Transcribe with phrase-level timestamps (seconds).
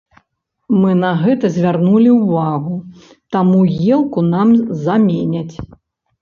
[0.79, 2.73] Мы на гэта звярнулі ўвагу,
[3.37, 3.59] таму
[3.99, 5.55] елку нам заменяць.